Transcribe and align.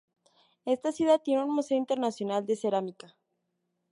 Esta 0.65 0.91
ciudad 0.91 1.21
tiene 1.23 1.43
un 1.43 1.53
Museo 1.53 1.77
Internacional 1.77 2.43
de 2.47 2.55
Cerámica. 2.55 3.15